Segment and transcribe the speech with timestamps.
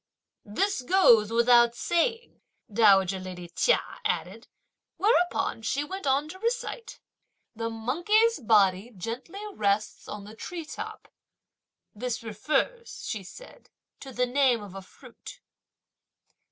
[0.49, 2.41] "This goes without saying!"
[2.73, 4.47] dowager lady Chia added;
[4.97, 6.99] whereupon she went on to recite:
[7.55, 11.07] The monkey's body gently rests on the tree top!
[11.93, 13.69] "This refers," she said,
[13.99, 15.39] "to the name of a fruit."